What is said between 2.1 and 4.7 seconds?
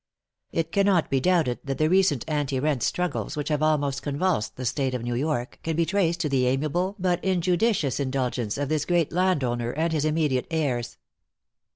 anti rent struggles, which have almost convulsed the